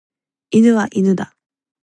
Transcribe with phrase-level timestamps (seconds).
[0.49, 1.35] 犬は犬だ。